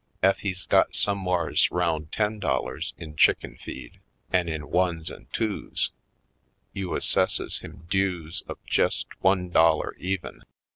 [0.23, 3.99] Ef he's got somewhars 'round ten dollars in chicken feed
[4.31, 5.91] an' in ones an' twos,
[6.73, 10.41] you asses ses him dues of jest one dollar even.